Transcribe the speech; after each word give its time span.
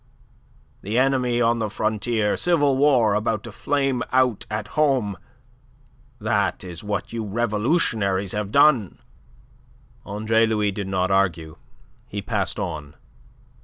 The 0.81 0.97
enemy 0.97 1.39
on 1.41 1.59
the 1.59 1.69
frontier; 1.69 2.35
civil 2.35 2.75
war 2.75 3.13
about 3.13 3.43
to 3.43 3.51
flame 3.51 4.01
out 4.11 4.47
at 4.49 4.69
home. 4.69 5.15
That 6.19 6.63
is 6.63 6.83
what 6.83 7.13
you 7.13 7.23
revolutionaries 7.23 8.31
have 8.31 8.51
done." 8.51 8.97
Andre 10.03 10.47
Louis 10.47 10.71
did 10.71 10.87
not 10.87 11.11
argue. 11.11 11.55
He 12.07 12.19
passed 12.19 12.57
on. 12.59 12.95